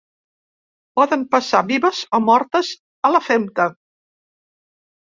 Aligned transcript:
Poden 0.99 1.25
passar 1.35 1.61
vives 1.73 2.01
o 2.19 2.23
mortes 2.31 2.73
a 3.11 3.17
la 3.17 3.25
femta. 3.31 3.71